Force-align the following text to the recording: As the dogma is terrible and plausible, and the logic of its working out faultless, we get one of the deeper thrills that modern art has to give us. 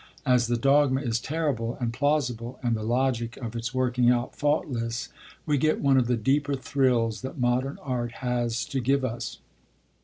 As 0.25 0.47
the 0.47 0.57
dogma 0.57 0.99
is 1.01 1.19
terrible 1.19 1.77
and 1.79 1.93
plausible, 1.93 2.57
and 2.63 2.75
the 2.75 2.81
logic 2.81 3.37
of 3.37 3.55
its 3.55 3.71
working 3.71 4.09
out 4.09 4.35
faultless, 4.35 5.09
we 5.45 5.59
get 5.59 5.79
one 5.79 5.97
of 5.97 6.07
the 6.07 6.17
deeper 6.17 6.55
thrills 6.55 7.21
that 7.21 7.37
modern 7.37 7.77
art 7.83 8.13
has 8.13 8.65
to 8.65 8.79
give 8.79 9.05
us. 9.05 9.37